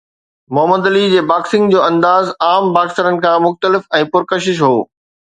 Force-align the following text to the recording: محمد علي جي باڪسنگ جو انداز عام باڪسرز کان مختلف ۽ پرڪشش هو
محمد 0.57 0.85
علي 0.91 1.01
جي 1.09 1.19
باڪسنگ 1.31 1.69
جو 1.75 1.83
انداز 1.89 2.31
عام 2.45 2.71
باڪسرز 2.77 3.19
کان 3.25 3.37
مختلف 3.43 3.85
۽ 3.99 4.09
پرڪشش 4.15 4.61
هو 4.69 4.75